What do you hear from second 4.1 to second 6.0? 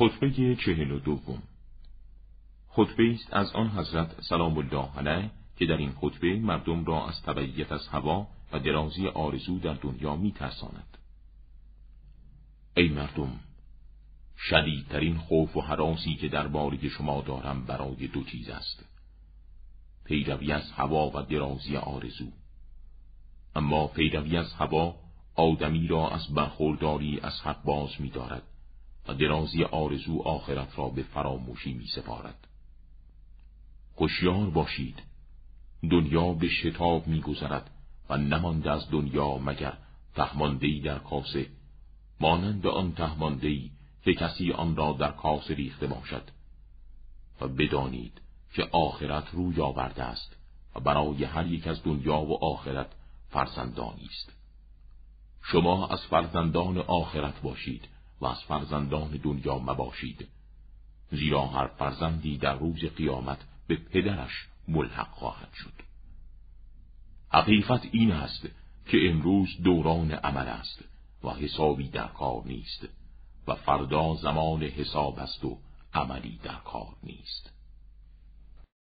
سلام الله علیه که در این